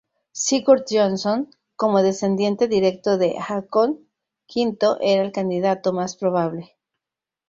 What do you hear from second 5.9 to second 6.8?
más probable.